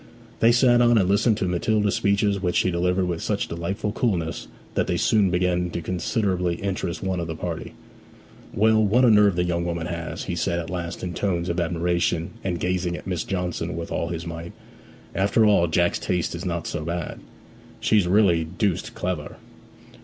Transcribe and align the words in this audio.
They 0.39 0.51
sat 0.51 0.81
on, 0.81 0.97
and 0.97 1.07
listened 1.07 1.37
to 1.37 1.47
Matilda's 1.47 1.93
speeches 1.93 2.41
which 2.41 2.55
she 2.55 2.71
delivered 2.71 3.05
with 3.05 3.21
such 3.21 3.47
delightful 3.47 3.91
coolness 3.91 4.47
that 4.73 4.87
they 4.87 4.97
soon 4.97 5.29
began 5.29 5.69
to 5.69 5.79
considerably 5.83 6.55
interest 6.55 7.03
one 7.03 7.19
of 7.19 7.27
the 7.27 7.35
party. 7.35 7.75
'Well, 8.51 8.83
what 8.83 9.05
a 9.05 9.11
nerve 9.11 9.35
the 9.35 9.43
young 9.43 9.63
woman 9.63 9.85
has!' 9.85 10.23
he 10.23 10.33
said 10.35 10.57
at 10.57 10.71
last 10.71 11.03
in 11.03 11.13
tones 11.13 11.49
of 11.49 11.59
admiration, 11.59 12.31
and 12.43 12.59
gazing 12.59 12.97
at 12.97 13.05
Miss 13.05 13.23
Johnson 13.23 13.75
with 13.77 13.91
all 13.91 14.07
his 14.07 14.25
might. 14.25 14.53
'After 15.13 15.45
all, 15.45 15.67
Jack's 15.67 15.99
taste 15.99 16.33
is 16.33 16.45
not 16.45 16.65
so 16.65 16.83
bad. 16.83 17.19
She's 17.79 18.07
really 18.07 18.43
deuced 18.43 18.95
clever.' 18.95 19.37